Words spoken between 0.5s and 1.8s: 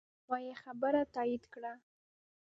خبره تایید کړه.